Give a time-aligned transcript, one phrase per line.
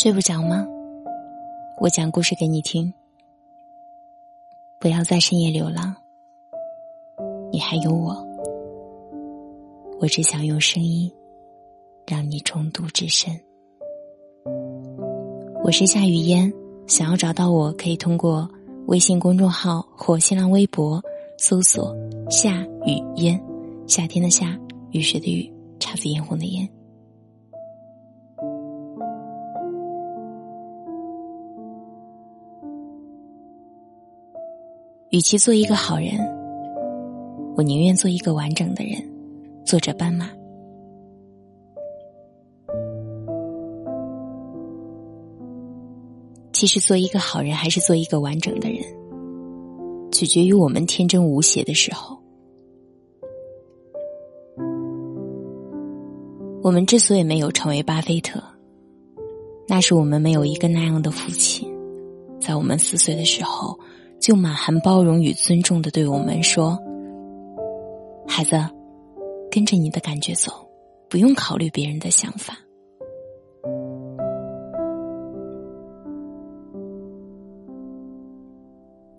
[0.00, 0.64] 睡不着吗？
[1.80, 2.94] 我讲故事给你听。
[4.78, 5.92] 不要在深夜流浪，
[7.50, 8.16] 你还有我。
[9.98, 11.12] 我只想用声音
[12.06, 13.36] 让你中毒至深。
[15.64, 16.52] 我是夏雨嫣，
[16.86, 18.48] 想要找到我可以通过
[18.86, 21.02] 微信公众号或新浪微博
[21.38, 21.92] 搜索
[22.30, 23.36] “夏雨嫣”，
[23.88, 24.56] 夏天的夏，
[24.92, 26.68] 雨水的雨，姹紫嫣红的嫣。
[35.18, 36.12] 与其做一个好人，
[37.56, 39.02] 我宁愿做一个完整的人。
[39.66, 40.30] 作者斑马。
[46.52, 48.78] 其实，做一个好人还是做一个完整的人，
[50.12, 52.16] 取决于我们天真无邪的时候。
[56.62, 58.40] 我们之所以没有成为巴菲特，
[59.66, 61.68] 那是我们没有一个那样的父亲，
[62.40, 63.76] 在我们四岁的时候。
[64.20, 66.78] 就满含包容与尊重的对我们说
[68.26, 68.58] ：“孩子，
[69.50, 70.52] 跟着你的感觉走，
[71.08, 72.54] 不用考虑别人的想法。”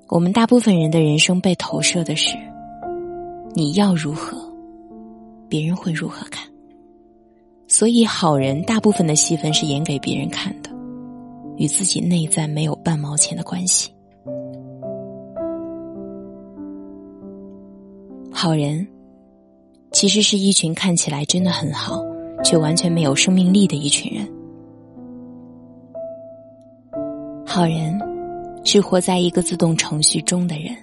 [0.10, 2.36] 我们大部分人的人生被投射的是：
[3.54, 4.38] 你要如何，
[5.48, 6.50] 别人会如何看。
[7.68, 10.72] 所以，好人大部分的戏份是演给别人看的，
[11.58, 13.92] 与自己内在没有半毛钱的关系。
[18.42, 18.88] 好人，
[19.92, 22.02] 其实是一群看起来真的很好，
[22.42, 24.26] 却完全没有生命力的一群人。
[27.46, 28.00] 好人，
[28.64, 30.74] 是活在一个自动程序中的人，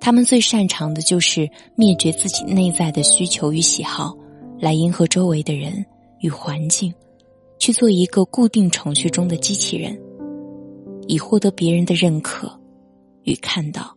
[0.00, 4.12] 他们最擅长的就是灭绝自己内在的需求与喜好，
[4.58, 5.86] 来迎合周围的人
[6.18, 6.92] 与环境，
[7.60, 9.96] 去做一个固定程序中的机器人，
[11.06, 12.50] 以获得别人的认可
[13.22, 13.93] 与看到。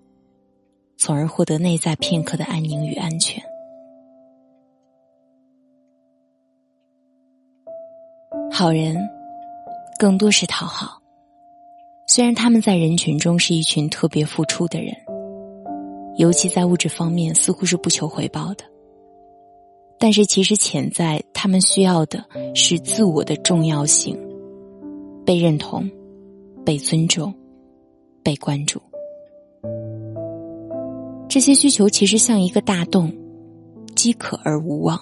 [0.97, 3.41] 从而获得内在片刻的安宁与安全。
[8.51, 8.97] 好人，
[9.99, 10.99] 更多是讨好。
[12.07, 14.95] 虽然他们在人群中是一群特别付出的人，
[16.17, 18.63] 尤其在物质方面似乎是不求回报的，
[19.99, 22.25] 但是其实潜在他们需要的
[22.55, 24.17] 是自我的重要性，
[25.25, 25.87] 被认同，
[26.65, 27.31] 被尊重，
[28.23, 28.81] 被关注。
[31.29, 33.13] 这些需求其实像一个大洞，
[33.95, 34.99] 饥渴而无望，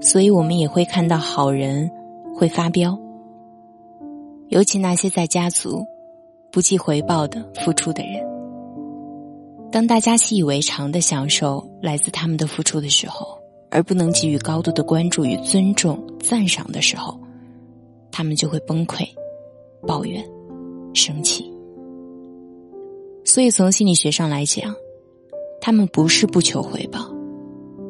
[0.00, 1.90] 所以我们也会看到好人
[2.34, 2.98] 会发飙，
[4.48, 5.84] 尤其那些在家族
[6.52, 8.22] 不计回报的付出的人。
[9.72, 13.26] 当大家习以为常的享受来自他们的付出的时候，
[13.70, 17.18] 而不能给予高度的关注与尊重、赞赏的时候，
[18.12, 19.08] 他们就会崩溃、
[19.86, 20.22] 抱怨、
[20.94, 21.50] 生气。
[23.36, 24.74] 所以，从心理学上来讲，
[25.60, 27.00] 他们不是不求回报，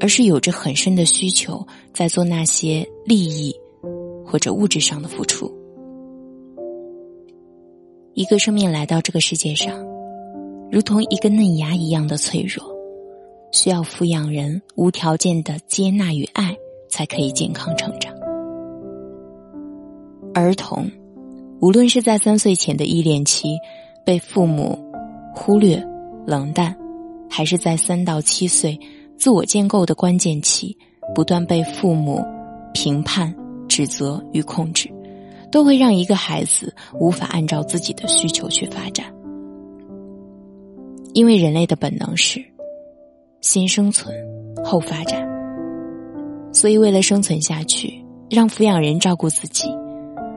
[0.00, 1.64] 而是有着很深的需求，
[1.94, 3.54] 在做那些利益
[4.24, 5.48] 或者物质上的付出。
[8.14, 9.72] 一个生命来到这个世界上，
[10.68, 12.66] 如同一个嫩芽一样的脆弱，
[13.52, 16.56] 需要抚养人无条件的接纳与爱，
[16.88, 18.12] 才可以健康成长。
[20.34, 20.90] 儿童，
[21.60, 23.56] 无论是在三岁前的依恋期，
[24.04, 24.84] 被父母。
[25.38, 25.80] 忽略、
[26.26, 26.74] 冷淡，
[27.30, 28.76] 还是在三到七岁
[29.16, 30.76] 自我建构的关键期，
[31.14, 32.24] 不断被父母
[32.74, 33.32] 评判、
[33.68, 34.90] 指责与控制，
[35.52, 39.06] 都会让一个孩子无法按照自己的需求去发展。
[41.12, 42.44] 因为人类的本能是
[43.40, 44.12] 先生存
[44.64, 45.24] 后发展，
[46.52, 49.68] 所以为了生存下去，让抚养人照顾自己，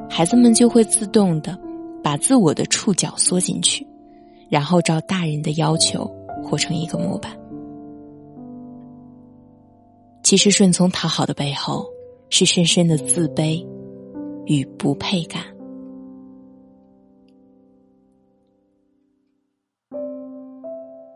[0.07, 1.57] 孩子们就会自动的
[2.03, 3.88] 把自我的触角缩进去。
[4.49, 6.05] 然后照大人的要求
[6.43, 7.37] 活成一个模板。
[10.23, 11.85] 其实顺从讨好的背后，
[12.29, 13.65] 是深深的自卑
[14.45, 15.44] 与不配感。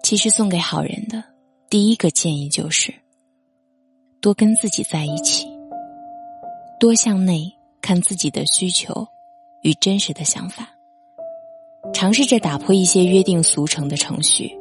[0.01, 1.23] 其实送给好人的
[1.69, 2.93] 第一个建议就是：
[4.19, 5.47] 多跟自己在一起，
[6.79, 9.07] 多向内看自己的需求
[9.63, 10.69] 与真实的想法。
[11.93, 14.51] 尝试着打破一些约定俗成的程序，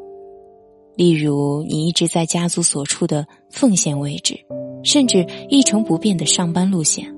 [0.95, 4.39] 例如你一直在家族所处的奉献位置，
[4.85, 7.13] 甚至一成不变的上班路线。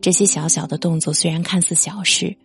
[0.00, 2.36] 这些小小的动作虽然看似小事，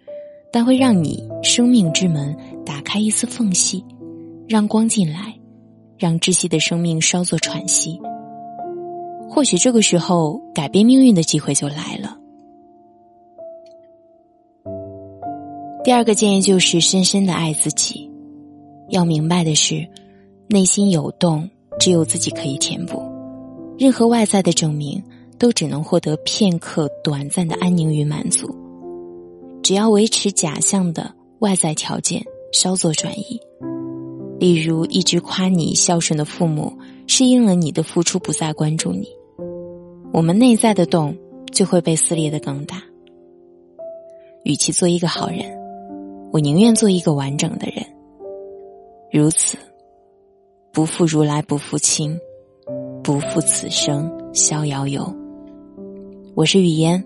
[0.52, 2.36] 但会让你生命之门
[2.66, 3.86] 打开一丝缝隙，
[4.48, 5.38] 让光进来，
[5.98, 8.00] 让窒息的生命稍作喘息。
[9.30, 12.18] 或许这个时候改变命运的机会就来了。
[15.92, 18.10] 第二个建议就是深深的爱自己。
[18.92, 19.86] 要明白的是，
[20.48, 21.50] 内心有洞，
[21.82, 23.04] 只有自己可以填补。
[23.78, 25.04] 任何外在的证明，
[25.38, 28.56] 都只能获得片刻短暂的安宁与满足。
[29.62, 32.24] 只要维持假象的外在条件，
[32.54, 33.38] 稍作转移，
[34.40, 36.72] 例如一直夸你孝顺的父母，
[37.06, 39.10] 适应了你的付出不再关注你，
[40.14, 41.14] 我们内在的洞
[41.52, 42.82] 就会被撕裂的更大。
[44.46, 45.61] 与其做一个好人，
[46.32, 47.86] 我宁愿做一个完整的人。
[49.12, 49.58] 如此，
[50.72, 52.18] 不负如来不负卿，
[53.04, 55.14] 不负此生逍遥游。
[56.34, 57.04] 我是雨嫣。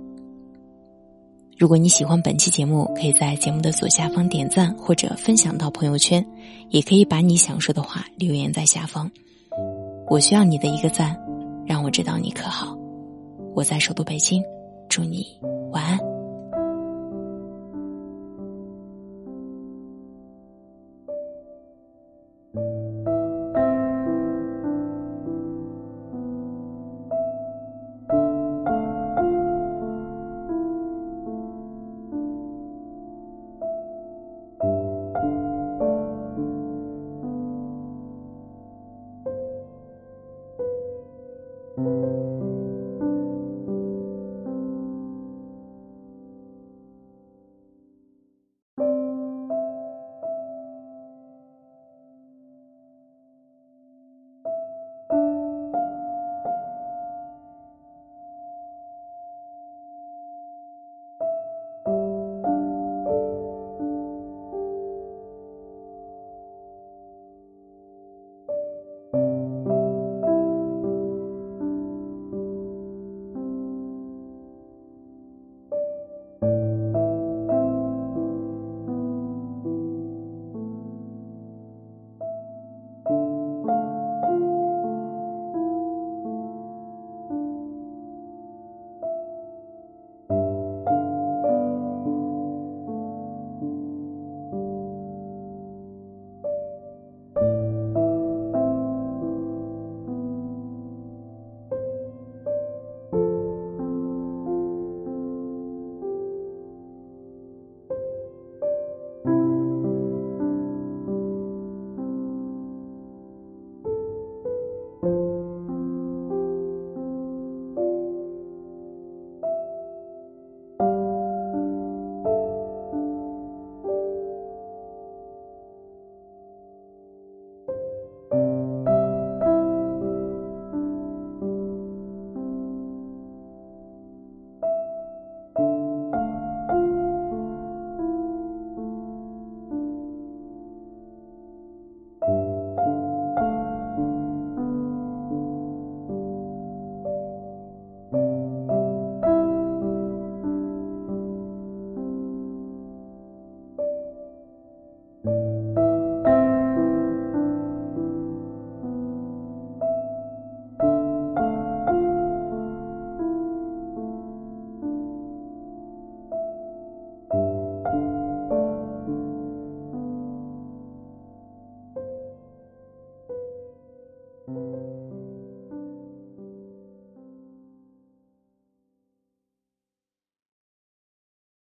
[1.58, 6.24] 如果你喜欢本期节目，可以在节目的左下方点赞或者分享到朋友圈，
[6.70, 9.10] 也可以把你想说的话留言在下方。
[10.08, 11.20] 我需要你的一个赞，
[11.66, 12.78] 让我知道你可好。
[13.56, 14.44] 我在首都北京，
[14.88, 15.26] 祝你
[15.72, 15.98] 晚安。